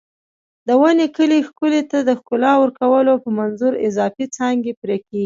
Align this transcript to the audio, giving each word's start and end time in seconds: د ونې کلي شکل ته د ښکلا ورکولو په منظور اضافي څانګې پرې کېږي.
د 0.67 0.69
ونې 0.81 1.07
کلي 1.17 1.39
شکل 1.47 1.71
ته 1.91 1.97
د 2.07 2.09
ښکلا 2.19 2.53
ورکولو 2.63 3.13
په 3.23 3.29
منظور 3.39 3.73
اضافي 3.87 4.25
څانګې 4.37 4.71
پرې 4.81 4.97
کېږي. 5.07 5.19